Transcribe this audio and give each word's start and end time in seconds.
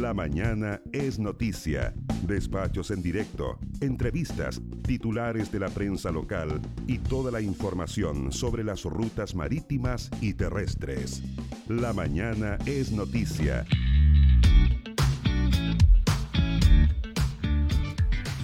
La 0.00 0.12
mañana 0.12 0.80
es 0.92 1.20
noticia. 1.20 1.94
Despachos 2.26 2.90
en 2.90 3.00
directo, 3.00 3.58
entrevistas, 3.80 4.60
titulares 4.82 5.52
de 5.52 5.60
la 5.60 5.68
prensa 5.68 6.10
local 6.10 6.60
y 6.88 6.98
toda 6.98 7.30
la 7.30 7.40
información 7.40 8.32
sobre 8.32 8.64
las 8.64 8.82
rutas 8.82 9.36
marítimas 9.36 10.10
y 10.20 10.34
terrestres. 10.34 11.22
La 11.68 11.92
mañana 11.92 12.58
es 12.66 12.90
noticia. 12.90 13.64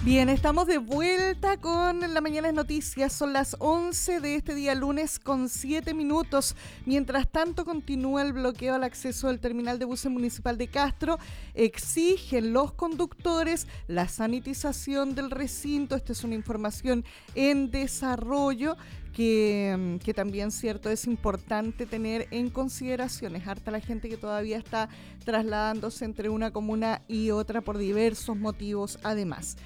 Bien, 0.03 0.29
estamos 0.29 0.65
de 0.65 0.79
vuelta 0.79 1.57
con 1.57 1.99
La 2.11 2.21
Mañana 2.21 2.47
es 2.47 2.55
Noticias. 2.55 3.13
Son 3.13 3.33
las 3.33 3.55
11 3.59 4.19
de 4.19 4.33
este 4.33 4.55
día 4.55 4.73
lunes 4.73 5.19
con 5.19 5.47
7 5.47 5.93
minutos. 5.93 6.55
Mientras 6.87 7.29
tanto, 7.29 7.65
continúa 7.65 8.23
el 8.23 8.33
bloqueo 8.33 8.73
al 8.73 8.83
acceso 8.83 9.27
del 9.27 9.39
terminal 9.39 9.77
de 9.77 9.85
buses 9.85 10.11
municipal 10.11 10.57
de 10.57 10.67
Castro. 10.69 11.19
Exigen 11.53 12.51
los 12.51 12.71
conductores 12.71 13.67
la 13.87 14.07
sanitización 14.07 15.13
del 15.13 15.29
recinto. 15.29 15.95
Esta 15.95 16.13
es 16.13 16.23
una 16.23 16.33
información 16.33 17.05
en 17.35 17.69
desarrollo 17.69 18.77
que, 19.13 19.99
que, 20.03 20.15
también 20.15 20.49
cierto 20.49 20.89
es 20.89 21.05
importante 21.05 21.85
tener 21.85 22.27
en 22.31 22.49
consideración. 22.49 23.35
Es 23.35 23.47
harta 23.47 23.69
la 23.69 23.79
gente 23.79 24.09
que 24.09 24.17
todavía 24.17 24.57
está 24.57 24.89
trasladándose 25.25 26.05
entre 26.05 26.29
una 26.29 26.49
comuna 26.49 27.03
y 27.07 27.29
otra 27.29 27.61
por 27.61 27.77
diversos 27.77 28.35
motivos 28.35 28.97
además. 29.03 29.57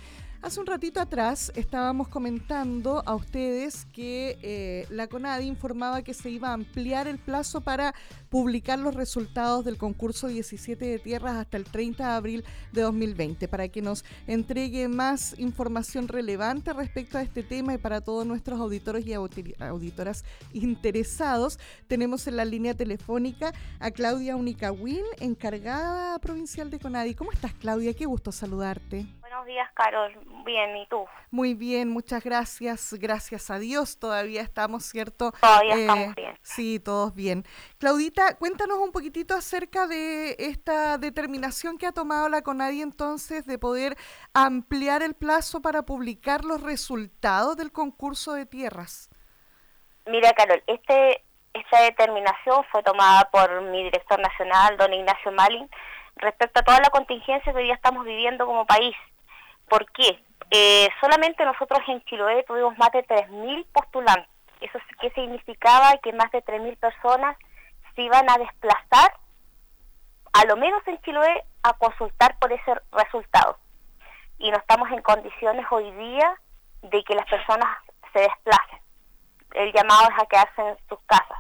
Hace 0.46 0.60
un 0.60 0.68
ratito 0.68 1.00
atrás 1.00 1.52
estábamos 1.56 2.08
comentando 2.08 3.02
a 3.08 3.16
ustedes 3.16 3.88
que 3.88 4.38
eh, 4.44 4.86
la 4.92 5.08
CONADI 5.08 5.48
informaba 5.48 6.04
que 6.04 6.14
se 6.14 6.30
iba 6.30 6.50
a 6.50 6.54
ampliar 6.54 7.08
el 7.08 7.18
plazo 7.18 7.62
para 7.62 7.96
publicar 8.30 8.78
los 8.78 8.94
resultados 8.94 9.66
del 9.66 9.80
concurso 9.80 10.28
17 10.28 10.86
de 10.86 11.00
tierras 11.00 11.38
hasta 11.38 11.58
el 11.58 11.64
30 11.64 12.04
de 12.04 12.14
abril 12.14 12.46
de 12.74 12.84
2020. 12.84 13.48
Para 13.48 13.70
que 13.70 13.82
nos 13.82 14.06
entregue 14.28 14.88
más 14.88 15.34
información 15.40 16.08
relevante 16.08 16.74
respecto 16.74 17.18
a 17.18 17.24
este 17.24 17.42
tema 17.42 17.74
y 17.74 17.80
para 17.80 18.02
todos 18.02 18.24
nuestros 18.24 18.60
auditores 18.60 19.04
y 19.08 19.14
auditoras 19.14 20.26
interesados, 20.54 21.58
tenemos 21.88 22.28
en 22.28 22.38
la 22.38 22.46
línea 22.46 22.76
telefónica 22.76 23.52
a 23.80 23.90
Claudia 23.90 24.36
Unicawin, 24.36 25.06
encargada 25.20 26.20
provincial 26.20 26.70
de 26.70 26.80
CONADI. 26.80 27.16
¿Cómo 27.16 27.32
estás, 27.32 27.56
Claudia? 27.56 27.96
Qué 27.96 28.06
gusto 28.06 28.32
saludarte. 28.32 29.08
Buenos 29.36 29.48
días, 29.48 29.70
Carol. 29.74 30.14
Bien, 30.46 30.78
¿y 30.78 30.88
tú? 30.88 31.06
Muy 31.30 31.56
bien, 31.56 31.90
muchas 31.90 32.24
gracias. 32.24 32.94
Gracias 32.94 33.52
a 33.52 33.60
Dios. 33.60 34.00
Todavía 34.00 34.42
estamos, 34.42 34.86
¿cierto? 34.86 35.34
Todavía 35.42 35.76
estamos 35.76 36.08
eh, 36.08 36.14
bien. 36.16 36.40
Sí, 36.42 36.80
todos 36.80 37.14
bien. 37.14 37.44
Claudita, 37.78 38.38
cuéntanos 38.38 38.78
un 38.78 38.94
poquitito 38.94 39.34
acerca 39.34 39.88
de 39.88 40.38
esta 40.40 40.98
determinación 40.98 41.78
que 41.78 41.86
ha 41.86 41.92
tomado 41.92 42.30
la 42.30 42.44
CONADI 42.44 42.82
entonces 42.82 43.46
de 43.46 43.60
poder 43.60 43.98
ampliar 44.34 45.04
el 45.04 45.16
plazo 45.16 45.62
para 45.62 45.82
publicar 45.82 46.46
los 46.46 46.62
resultados 46.62 47.58
del 47.58 47.74
concurso 47.74 48.36
de 48.36 48.46
tierras. 48.46 49.10
Mira, 50.06 50.32
Carol, 50.32 50.64
este, 50.66 51.26
esta 51.54 51.82
determinación 51.82 52.64
fue 52.72 52.82
tomada 52.84 53.30
por 53.32 53.64
mi 53.64 53.84
director 53.84 54.18
nacional, 54.18 54.78
don 54.78 54.94
Ignacio 54.94 55.34
Malin, 55.34 55.70
respecto 56.16 56.62
a 56.62 56.64
toda 56.64 56.80
la 56.80 56.90
contingencia 56.90 57.52
que 57.52 57.58
hoy 57.58 57.66
día 57.66 57.74
estamos 57.74 58.06
viviendo 58.06 58.46
como 58.46 58.66
país. 58.66 58.96
¿Por 59.70 59.92
qué? 59.92 60.24
Eh, 60.52 60.90
solamente 61.02 61.44
nosotros 61.44 61.80
en 61.88 62.02
Chiloé 62.04 62.44
tuvimos 62.44 62.78
más 62.78 62.92
de 62.92 63.06
3.000 63.06 63.66
postulantes. 63.72 64.30
¿Eso 64.62 64.80
qué 65.02 65.10
significaba? 65.12 65.98
Que 66.04 66.14
más 66.14 66.32
de 66.32 66.44
3.000 66.44 66.78
personas 66.78 67.36
se 67.96 68.02
iban 68.02 68.30
a 68.30 68.38
desplazar, 68.38 69.14
a 70.34 70.46
lo 70.46 70.58
menos 70.58 70.86
en 70.88 71.00
Chiloé, 71.02 71.44
a 71.64 71.74
consultar 71.74 72.38
por 72.40 72.52
ese 72.52 72.74
resultado. 72.92 73.58
Y 74.38 74.52
no 74.52 74.58
estamos 74.58 74.90
en 74.92 75.02
condiciones 75.02 75.66
hoy 75.72 75.90
día 75.92 76.36
de 76.84 77.04
que 77.04 77.16
las 77.16 77.26
personas 77.28 77.78
se 78.14 78.20
desplacen. 78.20 78.80
El 79.54 79.72
llamado 79.72 80.10
es 80.10 80.22
a 80.22 80.26
quedarse 80.26 80.62
en 80.62 80.78
sus 80.90 81.00
casas. 81.06 81.38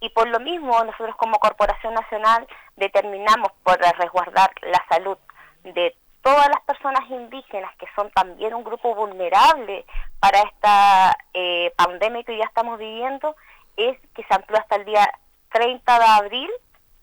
Y 0.00 0.08
por 0.10 0.28
lo 0.28 0.40
mismo, 0.40 0.82
nosotros 0.82 1.14
como 1.16 1.38
Corporación 1.38 1.94
Nacional 1.94 2.46
determinamos 2.76 3.52
por 3.62 3.78
resguardar 3.78 4.50
la 4.62 4.84
salud 4.88 5.16
de 5.62 5.94
todas 6.22 6.48
las 6.48 6.60
personas 6.82 7.08
indígenas, 7.10 7.74
que 7.76 7.86
son 7.94 8.10
también 8.10 8.54
un 8.54 8.64
grupo 8.64 8.94
vulnerable 8.94 9.84
para 10.18 10.40
esta 10.42 11.16
eh, 11.32 11.72
pandemia 11.76 12.24
que 12.24 12.36
ya 12.36 12.44
estamos 12.44 12.78
viviendo, 12.78 13.36
es 13.76 13.98
que 14.14 14.24
se 14.24 14.34
amplió 14.34 14.58
hasta 14.58 14.76
el 14.76 14.84
día 14.84 15.08
30 15.52 15.98
de 15.98 16.04
abril 16.04 16.50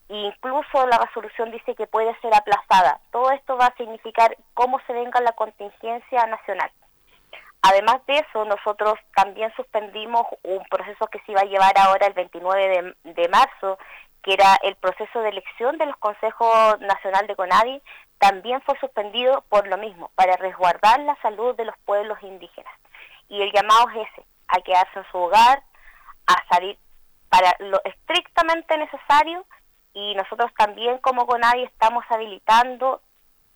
e 0.09 0.15
incluso 0.15 0.87
la 0.87 0.97
resolución 0.97 1.51
dice 1.51 1.75
que 1.75 1.87
puede 1.87 2.13
ser 2.19 2.33
aplazada. 2.33 2.99
Todo 3.11 3.31
esto 3.31 3.57
va 3.57 3.67
a 3.67 3.75
significar 3.75 4.35
cómo 4.53 4.79
se 4.85 4.93
venga 4.93 5.21
la 5.21 5.31
contingencia 5.33 6.25
nacional. 6.25 6.71
Además 7.61 8.05
de 8.07 8.17
eso, 8.17 8.45
nosotros 8.45 8.95
también 9.15 9.51
suspendimos 9.55 10.25
un 10.43 10.63
proceso 10.69 11.07
que 11.07 11.19
se 11.19 11.31
iba 11.33 11.41
a 11.41 11.45
llevar 11.45 11.77
ahora 11.77 12.07
el 12.07 12.13
29 12.13 12.95
de, 13.03 13.13
de 13.13 13.29
marzo, 13.29 13.77
que 14.23 14.33
era 14.33 14.57
el 14.63 14.75
proceso 14.75 15.21
de 15.21 15.29
elección 15.29 15.77
de 15.77 15.85
los 15.85 15.97
consejos 15.97 16.79
nacional 16.81 17.27
de 17.27 17.35
CONADI, 17.35 17.81
también 18.17 18.61
fue 18.61 18.77
suspendido 18.79 19.43
por 19.49 19.67
lo 19.67 19.77
mismo, 19.77 20.11
para 20.15 20.35
resguardar 20.35 20.99
la 21.01 21.15
salud 21.21 21.55
de 21.55 21.65
los 21.65 21.77
pueblos 21.85 22.17
indígenas. 22.21 22.73
Y 23.29 23.41
el 23.41 23.51
llamado 23.51 23.89
es 23.89 24.07
ese, 24.09 24.25
a 24.47 24.59
quedarse 24.61 24.99
en 24.99 25.05
su 25.11 25.17
hogar, 25.17 25.63
a 26.27 26.53
salir 26.53 26.77
para 27.29 27.55
lo 27.59 27.79
estrictamente 27.83 28.77
necesario 28.77 29.45
y 29.93 30.15
nosotros 30.15 30.51
también 30.57 30.97
como 30.99 31.25
CONADI 31.25 31.63
estamos 31.63 32.03
habilitando 32.09 33.01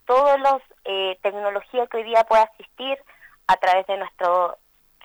todas 0.05 0.39
las 0.39 0.61
eh, 0.85 1.17
tecnologías 1.21 1.89
que 1.89 1.97
hoy 1.97 2.03
día 2.03 2.23
pueda 2.23 2.43
asistir 2.43 2.97
a 3.47 3.57
través 3.57 3.85
de 3.87 3.97
nuestro 3.97 4.57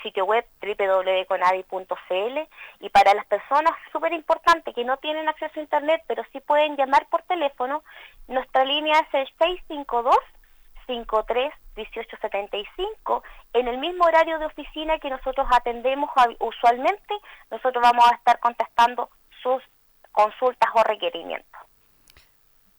sitio 0.02 0.24
web 0.24 0.44
www.conadi.cl 0.62 2.38
y 2.80 2.88
para 2.90 3.14
las 3.14 3.26
personas 3.26 3.72
que 4.78 4.84
no 4.84 4.96
tienen 4.98 5.28
acceso 5.28 5.58
a 5.58 5.62
internet 5.62 6.04
pero 6.06 6.22
sí 6.32 6.38
pueden 6.38 6.76
llamar 6.76 7.08
por 7.10 7.24
teléfono 7.24 7.82
nuestra 8.28 8.64
línea 8.64 8.96
es 9.00 9.12
el 9.12 9.26
652 9.36 10.14
53 10.86 11.52
1875 11.74 13.24
en 13.54 13.66
el 13.66 13.78
mismo 13.78 14.04
horario 14.04 14.38
de 14.38 14.46
oficina 14.46 15.00
que 15.00 15.10
nosotros 15.10 15.48
atendemos 15.50 16.08
usualmente 16.38 17.12
nosotros 17.50 17.82
vamos 17.82 18.04
a 18.08 18.14
estar 18.14 18.38
contestando 18.38 19.10
sus 19.42 19.60
consultas 20.12 20.70
o 20.72 20.84
requerimientos 20.84 21.60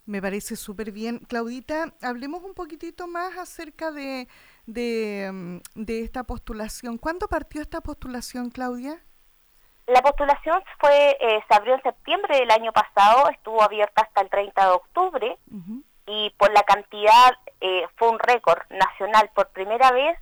me 0.06 0.24
parece 0.24 0.56
súper 0.56 0.92
bien. 0.92 1.20
Claudita, 1.20 1.94
hablemos 2.02 2.44
un 2.44 2.56
poquitito 2.56 3.08
más 3.08 3.38
acerca 3.38 3.92
de, 3.92 4.28
Mm, 4.70 5.58
de, 5.76 6.02
esta 6.02 6.24
postulación. 6.24 6.98
¿Cuándo 6.98 7.28
partió 7.28 7.62
esta 7.62 7.82
postulación, 7.82 8.50
Claudia? 8.52 9.04
La 9.90 10.04
postulación 10.04 10.62
fue 10.80 11.18
eh, 11.20 11.44
se 11.48 11.56
abrió 11.56 11.74
en 11.74 11.82
septiembre 11.82 12.38
del 12.38 12.52
año 12.52 12.72
pasado, 12.72 13.28
estuvo 13.30 13.64
abierta 13.64 14.04
hasta 14.04 14.22
el 14.22 14.30
30 14.30 14.66
de 14.66 14.72
octubre 14.72 15.38
y 16.06 16.30
por 16.38 16.54
la 16.54 16.62
cantidad 16.62 17.34
eh, 17.60 17.88
fue 17.96 18.10
un 18.10 18.20
récord 18.20 18.62
nacional. 18.70 19.32
Por 19.34 19.50
primera 19.50 19.92
vez 19.92 20.16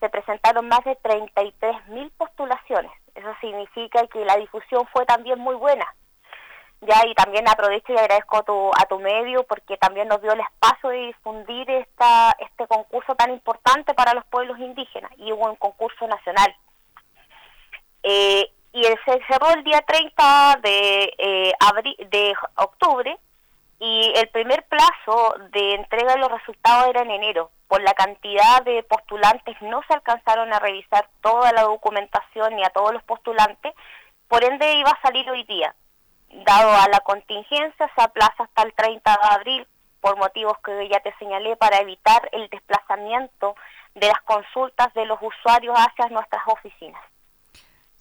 se 0.00 0.08
presentaron 0.08 0.68
más 0.68 0.82
de 0.84 0.96
33 0.96 1.88
mil 1.88 2.10
postulaciones. 2.12 2.90
Eso 3.14 3.28
significa 3.42 4.06
que 4.06 4.24
la 4.24 4.36
difusión 4.36 4.86
fue 4.90 5.04
también 5.04 5.38
muy 5.38 5.54
buena 5.54 5.86
ya 6.80 7.06
y 7.06 7.14
también 7.14 7.46
aprovecho 7.46 7.92
y 7.92 7.98
agradezco 7.98 8.38
a 8.38 8.42
tu, 8.42 8.70
a 8.70 8.86
tu 8.88 8.98
medio 9.00 9.42
porque 9.42 9.76
también 9.76 10.08
nos 10.08 10.22
dio 10.22 10.32
el 10.32 10.40
espacio 10.40 10.88
de 10.88 11.08
difundir 11.08 11.70
esta, 11.70 12.34
este 12.38 12.66
concurso 12.66 13.14
tan 13.16 13.30
importante 13.30 13.92
para 13.92 14.14
los 14.14 14.24
pueblos 14.26 14.58
indígenas 14.58 15.12
y 15.18 15.30
hubo 15.30 15.50
un 15.50 15.56
concurso 15.56 16.06
nacional. 16.06 16.56
Eh, 18.02 18.50
y 18.80 18.84
se 19.04 19.20
cerró 19.28 19.50
el 19.50 19.62
día 19.62 19.80
30 19.82 20.60
de, 20.62 21.12
eh, 21.18 21.52
de 22.10 22.34
octubre 22.56 23.18
y 23.78 24.12
el 24.16 24.28
primer 24.28 24.64
plazo 24.64 25.34
de 25.52 25.74
entrega 25.74 26.14
de 26.14 26.18
los 26.18 26.30
resultados 26.30 26.88
era 26.88 27.02
en 27.02 27.10
enero. 27.10 27.50
Por 27.68 27.82
la 27.82 27.92
cantidad 27.94 28.62
de 28.62 28.82
postulantes 28.82 29.56
no 29.62 29.82
se 29.86 29.94
alcanzaron 29.94 30.52
a 30.52 30.58
revisar 30.58 31.08
toda 31.20 31.52
la 31.52 31.62
documentación 31.62 32.56
ni 32.56 32.64
a 32.64 32.70
todos 32.70 32.92
los 32.92 33.02
postulantes, 33.02 33.74
por 34.28 34.44
ende 34.44 34.74
iba 34.74 34.90
a 34.90 35.02
salir 35.02 35.28
hoy 35.30 35.44
día 35.44 35.74
dado 36.30 36.72
a 36.72 36.88
la 36.88 37.00
contingencia, 37.00 37.90
se 37.94 38.02
aplaza 38.02 38.44
hasta 38.44 38.62
el 38.62 38.72
30 38.74 39.10
de 39.10 39.34
abril 39.34 39.66
por 40.00 40.16
motivos 40.16 40.56
que 40.64 40.88
ya 40.88 41.00
te 41.00 41.14
señalé 41.18 41.56
para 41.56 41.78
evitar 41.78 42.28
el 42.32 42.48
desplazamiento 42.48 43.54
de 43.94 44.06
las 44.06 44.20
consultas 44.22 44.94
de 44.94 45.04
los 45.04 45.18
usuarios 45.20 45.76
hacia 45.76 46.08
nuestras 46.08 46.42
oficinas. 46.46 47.02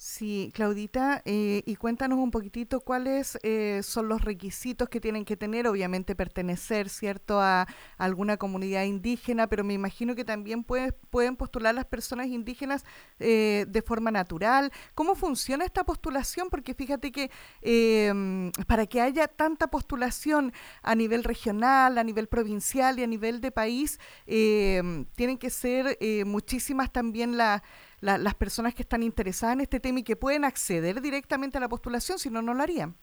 Sí, 0.01 0.50
Claudita, 0.56 1.22
eh, 1.25 1.62
y 1.66 1.75
cuéntanos 1.75 2.19
un 2.19 2.31
poquitito 2.31 2.80
cuáles 2.80 3.38
eh, 3.44 3.81
son 3.84 4.07
los 4.07 4.22
requisitos 4.22 4.88
que 4.88 5.01
tienen 5.01 5.25
que 5.25 5.36
tener, 5.36 5.68
obviamente 5.68 6.16
pertenecer, 6.16 6.88
¿cierto?, 6.88 7.42
a, 7.42 7.68
alguna 7.98 8.38
comunidad 8.38 8.86
indígena, 8.86 9.48
pero 9.48 9.66
me 9.66 9.74
imagino 9.74 10.16
que 10.16 10.24
también 10.24 10.63
pueden 10.63 11.36
postular 11.36 11.75
las 11.75 11.84
personas 11.84 12.28
indígenas 12.28 12.86
eh, 13.19 13.66
de 13.68 13.81
forma 13.81 14.10
natural. 14.10 14.72
¿Cómo 14.96 15.16
funciona 15.16 15.66
esta 15.66 15.84
postulación? 15.84 16.48
Porque 16.50 16.74
fíjate 16.74 17.12
que 17.12 17.30
em, 17.62 18.54
para 18.68 18.86
que 18.86 19.02
haya 19.02 19.28
tanta 19.28 19.68
postulación 19.69 20.54
a 20.81 20.95
nivel 20.95 21.25
regional, 21.25 21.98
a 21.98 22.06
nivel 22.06 22.30
provincial 22.30 23.00
y 23.00 23.04
a 23.04 23.07
nivel 23.07 23.42
de 23.42 23.52
país, 23.52 24.00
em, 24.28 25.04
tienen 25.18 25.38
que 25.38 25.50
ser 25.50 25.98
muchísimas 26.25 26.90
también 26.90 27.36
las 27.36 27.62
las 28.01 28.36
personas 28.36 28.74
que 28.74 28.81
están 28.81 29.04
interesadas 29.04 29.56
en 29.56 29.62
este 29.62 29.80
tema 29.80 30.00
y 30.00 30.04
que 30.04 30.16
pueden 30.16 30.46
acceder 30.46 31.01
directamente 31.01 31.57
a 31.57 31.62
la 31.62 31.69
postulación, 31.69 32.19
si 32.19 32.30
no, 32.30 32.42
no 32.42 32.54
lo 32.54 32.63
harían. 32.63 32.96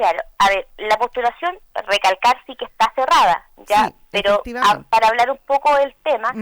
Claro, 0.00 0.20
a 0.38 0.48
ver, 0.48 0.66
la 0.78 0.96
postulación, 0.96 1.58
recalcar 1.86 2.42
sí 2.46 2.56
que 2.56 2.64
está 2.64 2.90
cerrada, 2.94 3.50
ya, 3.66 3.92
pero 4.10 4.42
para 4.88 5.08
hablar 5.08 5.30
un 5.30 5.38
poco 5.44 5.74
del 5.76 5.94
tema, 6.02 6.32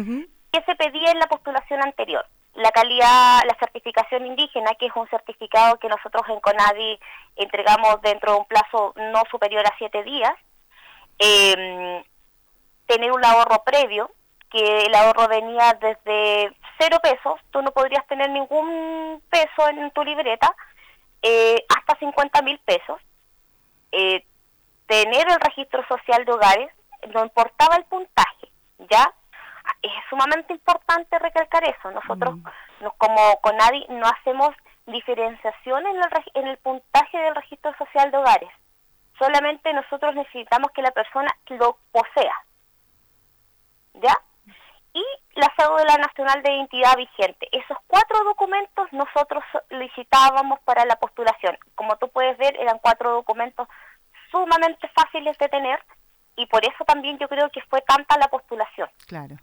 ¿qué 0.52 0.62
se 0.64 0.76
pedía 0.76 1.10
en 1.10 1.18
la 1.18 1.26
postulación 1.26 1.82
anterior? 1.82 2.24
La 2.54 2.70
calidad, 2.70 3.40
la 3.44 3.56
certificación 3.58 4.26
indígena, 4.26 4.70
que 4.78 4.86
es 4.86 4.92
un 4.94 5.08
certificado 5.08 5.76
que 5.80 5.88
nosotros 5.88 6.22
en 6.28 6.38
CONADI 6.38 7.00
entregamos 7.34 8.00
dentro 8.02 8.32
de 8.32 8.38
un 8.38 8.46
plazo 8.46 8.94
no 8.96 9.22
superior 9.28 9.66
a 9.66 9.74
siete 9.76 10.04
días, 10.04 10.34
em, 11.18 12.04
tener 12.86 13.10
un 13.10 13.24
ahorro 13.24 13.64
previo, 13.64 14.10
que 14.50 14.82
el 14.86 14.94
ahorro 14.94 15.26
venía 15.26 15.76
desde 15.80 16.56
cero 16.78 16.98
pesos, 17.02 17.40
tú 17.50 17.62
no 17.62 17.72
podrías 17.72 18.06
tener 18.06 18.30
ningún 18.30 19.22
peso 19.30 19.68
en 19.68 19.90
tu 19.90 20.04
libreta, 20.04 20.54
eh, 21.22 21.64
hasta 21.76 21.98
50 21.98 22.42
mil 22.42 22.58
pesos. 22.60 23.00
Eh, 23.92 24.24
tener 24.86 25.28
el 25.28 25.40
registro 25.40 25.86
social 25.86 26.24
de 26.24 26.32
hogares, 26.32 26.70
no 27.12 27.22
importaba 27.22 27.76
el 27.76 27.84
puntaje, 27.84 28.50
¿ya? 28.90 29.12
Es 29.82 29.92
sumamente 30.08 30.52
importante 30.52 31.18
recalcar 31.18 31.64
eso. 31.64 31.90
Nosotros, 31.90 32.36
mm. 32.36 32.86
como 32.96 33.40
CONADI, 33.40 33.86
no 33.90 34.06
hacemos 34.06 34.54
diferenciación 34.86 35.86
en 35.86 35.96
el, 35.96 36.02
en 36.34 36.46
el 36.48 36.56
puntaje 36.58 37.18
del 37.18 37.34
registro 37.34 37.74
social 37.76 38.10
de 38.10 38.16
hogares. 38.16 38.50
Solamente 39.18 39.72
nosotros 39.72 40.14
necesitamos 40.14 40.70
que 40.72 40.82
la 40.82 40.92
persona 40.92 41.28
lo 41.48 41.76
posea. 41.92 42.34
¿Ya? 43.94 44.14
y 44.98 45.04
la 45.38 45.52
cédula 45.56 45.96
nacional 45.98 46.42
de 46.42 46.52
identidad 46.52 46.96
vigente. 46.96 47.48
Esos 47.52 47.78
cuatro 47.86 48.24
documentos 48.24 48.88
nosotros 48.92 49.44
licitábamos 49.70 50.58
para 50.64 50.84
la 50.84 50.96
postulación. 50.96 51.56
Como 51.76 51.96
tú 51.96 52.08
puedes 52.08 52.36
ver, 52.38 52.56
eran 52.56 52.78
cuatro 52.80 53.12
documentos 53.12 53.68
sumamente 54.32 54.90
fáciles 54.94 55.38
de 55.38 55.48
tener 55.48 55.78
y 56.36 56.46
por 56.46 56.64
eso 56.64 56.84
también 56.84 57.18
yo 57.18 57.28
creo 57.28 57.48
que 57.50 57.60
fue 57.70 57.80
tanta 57.82 58.18
la 58.18 58.26
postulación. 58.28 58.88
Claro. 59.06 59.36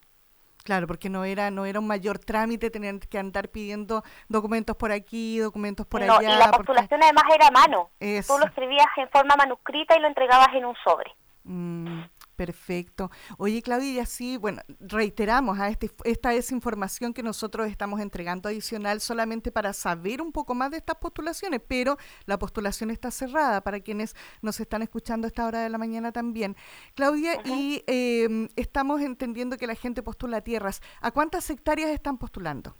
Claro, 0.65 0.88
porque 0.88 1.09
no 1.09 1.24
era 1.24 1.51
no 1.51 1.65
era 1.65 1.80
un 1.80 1.88
mayor 1.88 2.18
trámite 2.18 2.71
tener 2.71 3.00
que 3.00 3.19
andar 3.19 3.50
pidiendo 3.50 4.03
documentos 4.27 4.75
por 4.75 4.91
aquí, 4.91 5.38
documentos 5.38 5.86
por 5.86 6.01
allá. 6.01 6.24
y 6.24 6.39
la 6.39 6.51
postulación 6.51 7.03
además 7.03 7.24
era 7.33 7.48
a 7.48 7.51
mano. 7.51 7.91
Tú 8.00 8.38
lo 8.38 8.45
escribías 8.48 8.88
en 8.98 9.07
forma 9.09 9.36
manuscrita 9.38 9.95
y 9.95 10.01
lo 10.01 10.07
entregabas 10.07 10.50
en 10.56 10.65
un 10.65 10.75
sobre. 10.83 11.15
Mm. 11.44 12.01
Perfecto. 12.36 13.12
Oye, 13.38 13.62
Claudia, 13.62 13.92
y 13.92 14.00
así, 14.00 14.38
bueno, 14.38 14.62
reiteramos, 14.80 15.58
a 15.60 15.66
¿ah? 15.66 15.70
este, 15.70 15.90
esta 16.04 16.34
es 16.34 16.52
información 16.52 17.14
que 17.14 17.24
nosotros 17.24 17.68
estamos 17.68 18.02
entregando 18.02 18.50
adicional 18.50 19.00
solamente 19.00 19.52
para 19.52 19.72
saber 19.74 20.22
un 20.22 20.32
poco 20.32 20.54
más 20.54 20.72
de 20.72 20.78
estas 20.78 20.98
postulaciones, 20.98 21.62
pero 21.66 21.98
la 22.26 22.38
postulación 22.38 22.92
está 22.92 23.10
cerrada 23.12 23.62
para 23.62 23.80
quienes 23.80 24.16
nos 24.42 24.60
están 24.60 24.82
escuchando 24.82 25.28
a 25.28 25.30
esta 25.30 25.46
hora 25.46 25.62
de 25.62 25.70
la 25.70 25.78
mañana 25.78 26.12
también. 26.12 26.58
Claudia, 26.94 27.40
y 27.46 27.84
em, 27.88 28.50
estamos 28.56 29.02
entendiendo 29.02 29.58
que 29.58 29.68
la 29.68 29.76
gente 29.76 30.04
postula 30.04 30.42
tierras. 30.42 30.82
¿A 31.02 31.12
cuántas 31.12 31.50
hectáreas 31.50 31.90
están 31.92 32.18
postulando? 32.18 32.76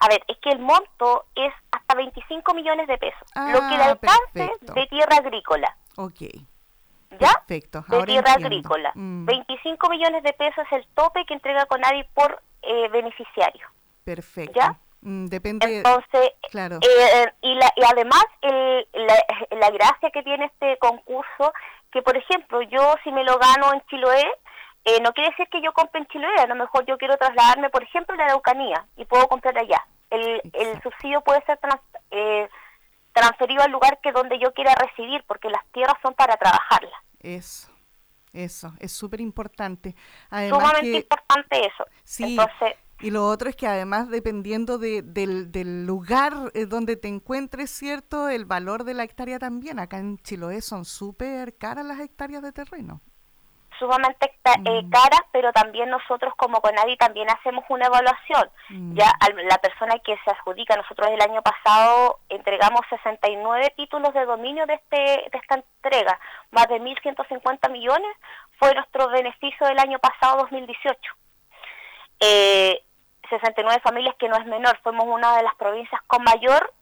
A 0.00 0.08
ver, 0.08 0.22
es 0.26 0.36
que 0.38 0.50
el 0.50 0.58
monto 0.58 1.26
es 1.36 1.52
hasta 1.70 1.94
25 1.94 2.54
millones 2.54 2.88
de 2.88 2.98
pesos, 2.98 3.22
lo 3.36 3.60
que 3.60 3.76
le 3.76 3.82
ah, 3.82 3.90
alcance 3.90 4.50
de 4.74 4.86
tierra 4.88 5.16
agrícola. 5.18 5.76
Ok. 5.96 6.22
¿Ya? 7.18 7.32
Perfecto. 7.46 7.84
de 7.88 8.02
tierra 8.04 8.32
agrícola. 8.32 8.92
25 8.94 9.86
mm. 9.86 9.90
millones 9.90 10.22
de 10.22 10.32
pesos 10.32 10.64
es 10.70 10.78
el 10.78 10.86
tope 10.94 11.24
que 11.26 11.34
entrega 11.34 11.66
Conadi 11.66 12.04
por 12.14 12.42
eh, 12.62 12.88
beneficiario. 12.88 13.66
Perfecto. 14.04 14.58
¿Ya? 14.58 14.78
Mm, 15.02 15.26
depende. 15.26 15.78
Entonces, 15.78 16.30
claro. 16.50 16.78
Eh, 16.80 17.32
y, 17.42 17.54
la, 17.54 17.72
y 17.76 17.82
además, 17.84 18.24
la, 18.42 19.70
gracia 19.70 20.10
que 20.10 20.22
tiene 20.22 20.46
este 20.46 20.78
concurso, 20.78 21.52
que 21.90 22.02
por 22.02 22.16
ejemplo, 22.16 22.62
yo 22.62 22.94
si 23.02 23.10
me 23.10 23.24
lo 23.24 23.38
gano 23.38 23.72
en 23.72 23.80
Chiloé, 23.86 24.24
eh, 24.84 25.00
no 25.00 25.12
quiere 25.12 25.30
decir 25.30 25.48
que 25.48 25.62
yo 25.62 25.72
compre 25.72 26.00
en 26.00 26.06
Chiloé, 26.06 26.34
a 26.38 26.46
lo 26.46 26.54
mejor 26.54 26.84
yo 26.86 26.98
quiero 26.98 27.16
trasladarme, 27.16 27.70
por 27.70 27.82
ejemplo, 27.82 28.14
a 28.14 28.18
la 28.18 28.24
Araucanía 28.24 28.86
y 28.96 29.04
puedo 29.04 29.26
comprar 29.28 29.56
allá. 29.58 29.84
El, 30.10 30.40
el 30.52 30.82
subsidio 30.82 31.20
puede 31.22 31.42
ser 31.44 31.58
eh, 32.10 32.48
transferido 33.12 33.62
al 33.62 33.70
lugar 33.70 34.00
que 34.02 34.12
donde 34.12 34.38
yo 34.38 34.52
quiera 34.52 34.74
residir, 34.74 35.24
porque 35.26 35.48
las 35.48 35.64
tierras 35.72 35.96
son 36.02 36.14
para 36.14 36.36
trabajarlas. 36.36 37.00
Eso, 37.20 37.70
eso, 38.32 38.72
es 38.78 38.92
súper 38.92 39.20
importante. 39.20 39.94
Sumamente 40.30 40.98
importante 40.98 41.66
eso. 41.66 41.84
Sí. 42.04 42.36
y 43.00 43.10
lo 43.10 43.26
otro 43.26 43.48
es 43.48 43.56
que 43.56 43.66
además 43.66 44.08
dependiendo 44.08 44.78
de, 44.78 45.02
del, 45.02 45.52
del, 45.52 45.86
lugar 45.86 46.32
eh, 46.54 46.66
donde 46.66 46.96
te 46.96 47.08
encuentres, 47.08 47.70
¿cierto? 47.70 48.28
El 48.28 48.44
valor 48.44 48.84
de 48.84 48.94
la 48.94 49.04
hectárea 49.04 49.38
también. 49.38 49.78
Acá 49.78 49.98
en 49.98 50.18
Chiloé 50.18 50.60
son 50.62 50.84
súper 50.84 51.56
caras 51.58 51.84
las 51.84 52.00
hectáreas 52.00 52.42
de 52.42 52.52
terreno 52.52 53.00
sumamente 53.82 54.32
eh, 54.64 54.82
mm. 54.82 54.90
caras, 54.90 55.22
pero 55.32 55.52
también 55.52 55.90
nosotros 55.90 56.32
como 56.36 56.60
CONADI 56.60 56.96
también 56.96 57.28
hacemos 57.30 57.64
una 57.68 57.86
evaluación. 57.86 58.48
Mm. 58.68 58.94
Ya 58.94 59.12
la 59.48 59.58
persona 59.58 59.98
que 59.98 60.16
se 60.24 60.30
adjudica, 60.30 60.76
nosotros 60.76 61.08
el 61.10 61.20
año 61.20 61.42
pasado 61.42 62.20
entregamos 62.28 62.82
69 62.88 63.74
títulos 63.76 64.14
de 64.14 64.24
dominio 64.24 64.66
de, 64.66 64.74
este, 64.74 64.96
de 64.96 65.38
esta 65.38 65.56
entrega, 65.56 66.18
más 66.52 66.68
de 66.68 66.80
1.150 66.80 67.70
millones 67.70 68.16
fue 68.58 68.72
nuestro 68.74 69.08
beneficio 69.08 69.66
del 69.66 69.78
año 69.78 69.98
pasado 69.98 70.42
2018. 70.42 70.96
Eh, 72.20 72.82
69 73.28 73.80
familias 73.82 74.14
que 74.18 74.28
no 74.28 74.36
es 74.36 74.46
menor, 74.46 74.78
fuimos 74.82 75.06
una 75.06 75.36
de 75.36 75.42
las 75.42 75.54
provincias 75.56 76.00
con 76.06 76.22
mayor 76.22 76.72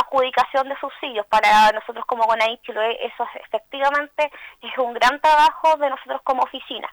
adjudicación 0.00 0.68
de 0.68 0.78
subsidios 0.78 1.26
para 1.26 1.70
nosotros 1.72 2.04
como 2.06 2.24
CONAIC 2.24 2.60
eso 2.68 3.26
efectivamente 3.44 4.30
es 4.62 4.78
un 4.78 4.94
gran 4.94 5.20
trabajo 5.20 5.76
de 5.76 5.90
nosotros 5.90 6.20
como 6.24 6.42
oficina. 6.42 6.88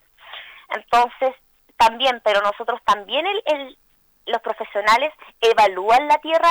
Entonces, 0.70 1.36
también, 1.78 2.22
pero 2.24 2.42
nosotros 2.42 2.80
también 2.86 3.26
el, 3.28 3.78
los 4.26 4.42
profesionales 4.42 5.14
evalúan 5.42 6.08
la 6.08 6.18
tierra, 6.18 6.50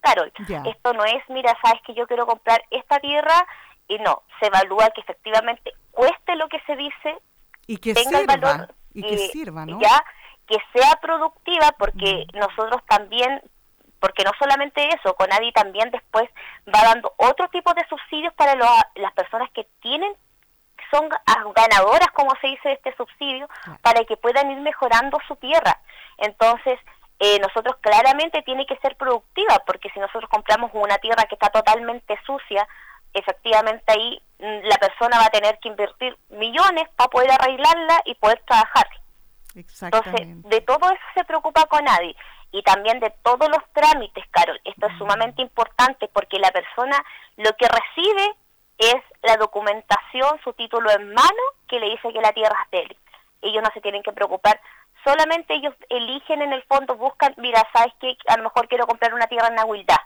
Carol. 0.00 0.32
Esto 0.66 0.92
no 0.92 1.04
es, 1.04 1.22
mira, 1.28 1.56
sabes 1.62 1.80
que 1.82 1.94
yo 1.94 2.06
quiero 2.06 2.26
comprar 2.26 2.62
esta 2.70 2.98
tierra 2.98 3.46
y 3.88 3.98
no, 3.98 4.22
se 4.40 4.46
evalúa 4.46 4.90
que 4.90 5.00
efectivamente 5.02 5.72
cueste 5.92 6.34
lo 6.36 6.48
que 6.48 6.60
se 6.66 6.76
dice 6.76 7.18
y 7.66 7.76
que 7.78 7.94
tenga 7.94 8.18
sirva, 8.18 8.34
el 8.34 8.40
valor 8.40 8.74
y 8.92 9.02
que 9.02 9.18
sirva, 9.28 9.66
¿no? 9.66 9.80
Ya 9.80 10.04
que 10.46 10.58
sea 10.72 10.96
productiva 11.00 11.72
porque 11.78 12.26
mm. 12.32 12.38
nosotros 12.38 12.80
también 12.88 13.42
porque 14.06 14.22
no 14.22 14.30
solamente 14.38 14.88
eso, 14.94 15.16
Conadi 15.16 15.50
también 15.50 15.90
después 15.90 16.30
va 16.72 16.80
dando 16.84 17.12
otro 17.16 17.48
tipo 17.48 17.74
de 17.74 17.84
subsidios 17.88 18.32
para 18.34 18.54
las 18.54 19.12
personas 19.14 19.50
que 19.50 19.66
tienen 19.80 20.14
son 20.92 21.08
ganadoras, 21.52 22.08
como 22.12 22.30
se 22.40 22.46
dice, 22.46 22.68
de 22.68 22.74
este 22.74 22.94
subsidio, 22.94 23.48
para 23.82 24.04
que 24.04 24.16
puedan 24.16 24.48
ir 24.52 24.58
mejorando 24.58 25.18
su 25.26 25.34
tierra. 25.34 25.80
Entonces, 26.18 26.78
eh, 27.18 27.40
nosotros 27.40 27.78
claramente 27.80 28.42
tiene 28.42 28.64
que 28.64 28.76
ser 28.76 28.94
productiva, 28.94 29.60
porque 29.66 29.90
si 29.90 29.98
nosotros 29.98 30.30
compramos 30.30 30.70
una 30.72 30.98
tierra 30.98 31.24
que 31.24 31.34
está 31.34 31.48
totalmente 31.48 32.16
sucia, 32.24 32.64
efectivamente 33.12 33.82
ahí 33.88 34.22
mm, 34.38 34.68
la 34.68 34.76
persona 34.76 35.18
va 35.18 35.26
a 35.26 35.30
tener 35.30 35.58
que 35.58 35.70
invertir 35.70 36.16
millones 36.28 36.88
para 36.94 37.10
poder 37.10 37.32
arreglarla 37.32 38.02
y 38.04 38.14
poder 38.14 38.40
trabajar. 38.46 38.86
Entonces, 39.56 40.42
de 40.48 40.60
todo 40.60 40.86
eso 40.86 41.04
se 41.16 41.24
preocupa 41.24 41.66
Conadi 41.66 42.14
y 42.52 42.62
también 42.62 43.00
de 43.00 43.10
todos 43.22 43.48
los 43.48 43.62
trámites, 43.72 44.24
Carol. 44.30 44.60
Esto 44.64 44.86
es 44.86 44.98
sumamente 44.98 45.42
importante 45.42 46.08
porque 46.08 46.38
la 46.38 46.50
persona 46.50 47.02
lo 47.36 47.52
que 47.56 47.68
recibe 47.68 48.34
es 48.78 48.96
la 49.22 49.36
documentación, 49.36 50.40
su 50.44 50.52
título 50.52 50.90
en 50.90 51.12
mano, 51.12 51.42
que 51.68 51.80
le 51.80 51.90
dice 51.90 52.12
que 52.12 52.20
la 52.20 52.32
tierra 52.32 52.56
es 52.64 52.70
de 52.70 52.80
él. 52.80 52.96
Ellos 53.42 53.62
no 53.62 53.70
se 53.72 53.80
tienen 53.80 54.02
que 54.02 54.12
preocupar, 54.12 54.60
solamente 55.04 55.54
ellos 55.54 55.74
eligen 55.88 56.42
en 56.42 56.52
el 56.52 56.62
fondo, 56.64 56.96
buscan, 56.96 57.34
mira, 57.36 57.62
sabes 57.72 57.94
que 58.00 58.16
a 58.26 58.36
lo 58.36 58.44
mejor 58.44 58.68
quiero 58.68 58.86
comprar 58.86 59.14
una 59.14 59.26
tierra 59.26 59.48
en 59.48 59.54
Nahuildad. 59.54 60.00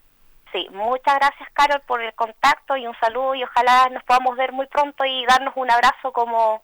Sí, 0.53 0.67
muchas 0.71 1.15
gracias, 1.17 1.49
Carol, 1.53 1.81
por 1.87 2.03
el 2.03 2.13
contacto 2.15 2.77
y 2.77 2.87
un 2.87 2.95
saludo 3.01 3.35
y 3.35 3.45
ojalá 3.45 3.89
nos 3.91 4.05
podamos 4.05 4.37
ver 4.37 4.53
muy 4.53 4.67
pronto 4.67 5.03
y 5.05 5.25
darnos 5.27 5.55
un 5.57 5.71
abrazo 5.71 6.13
como 6.13 6.63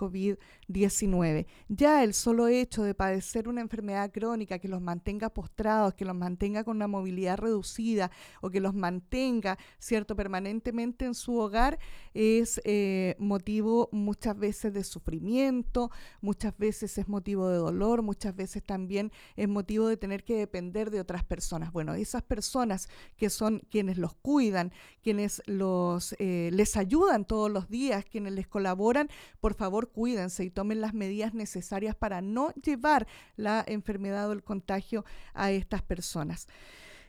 COVID-19. 0.70 1.46
Ya 1.68 2.04
el 2.04 2.14
solo 2.14 2.48
hecho 2.48 2.84
de 2.84 2.94
padecer 2.94 3.48
una 3.48 3.62
enfermedad 3.62 4.12
crónica 4.12 4.60
que 4.60 4.68
los 4.68 4.82
mantenga 4.82 5.30
postrados, 5.30 5.94
que 5.94 6.06
los 6.06 6.16
mantenga 6.16 6.64
con 6.64 6.78
una 6.78 6.88
movilidad 6.88 7.38
reducida 7.38 8.12
o 8.42 8.50
que 8.50 8.60
los 8.60 8.74
mantenga, 8.74 9.58
¿cierto?, 9.80 10.16
permanentemente 10.16 11.06
en 11.06 11.14
su 11.14 11.38
hogar, 11.38 11.80
es 12.14 12.62
eh, 12.66 13.16
motivo 13.20 13.90
muchas 13.92 14.38
veces 14.38 14.74
de 14.74 14.84
sufrimiento, 14.84 15.92
muchas 16.22 16.58
veces 16.58 16.98
es 16.98 17.08
motivo 17.08 17.50
de 17.50 17.58
dolor, 17.58 18.02
muchas 18.02 18.36
veces 18.36 18.64
también 18.64 19.12
es 19.36 19.48
motivo 19.48 19.88
de 19.88 19.98
tener 19.98 20.24
que 20.24 20.36
depender 20.36 20.92
de 20.92 21.00
otras 21.00 21.24
personas. 21.24 21.72
Bueno, 21.72 21.94
esas 21.94 22.24
personas 22.24 22.90
que 23.18 23.30
son 23.30 23.60
quienes 23.70 23.98
los 23.98 24.14
cuidan, 24.16 24.72
quienes 25.02 25.42
los, 25.46 26.16
eh, 26.20 26.50
les 26.54 26.78
ayudan 26.78 27.26
todos 27.26 27.52
los 27.52 27.70
días, 27.70 28.06
quienes 28.06 28.34
les 28.34 28.48
colaboran, 28.48 29.10
por 29.40 29.54
favor 29.54 29.90
cuídense 29.92 30.44
y 30.44 30.50
tomen 30.60 30.82
las 30.82 30.94
medidas 30.94 31.34
necesarias 31.34 31.96
para 31.96 32.20
no 32.20 32.52
llevar 32.56 33.08
la 33.38 33.64
enfermedad 33.66 34.28
o 34.28 34.34
el 34.34 34.44
contagio 34.44 35.06
a 35.34 35.52
estas 35.52 35.82
personas. 35.82 36.50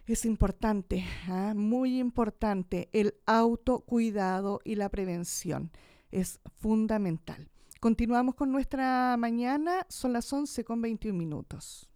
Es 0.06 0.24
importante, 0.24 1.04
¿ah? 1.26 1.52
muy 1.56 1.98
importante, 1.98 2.88
el 2.92 3.14
autocuidado 3.26 4.60
y 4.62 4.76
la 4.76 4.88
prevención. 4.88 5.72
Es 6.12 6.38
fundamental. 6.60 7.48
Continuamos 7.80 8.36
con 8.36 8.52
nuestra 8.52 9.16
mañana, 9.18 9.84
son 9.88 10.12
las 10.12 10.32
11 10.32 10.62
con 10.62 10.80
21 10.80 11.18
minutos. 11.18 11.89